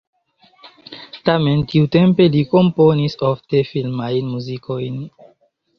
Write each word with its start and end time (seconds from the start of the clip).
Tamen 1.29 1.61
tiutempe 1.73 2.27
li 2.37 2.41
komponis 2.55 3.19
ofte 3.33 3.65
filmajn 3.75 4.35
muzikojn. 4.37 5.03